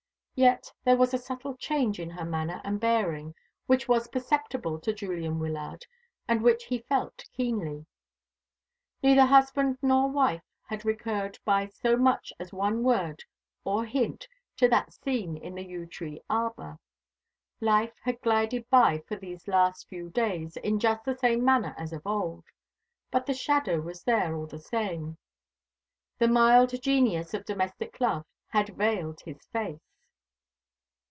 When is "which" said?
3.67-3.87, 6.41-6.63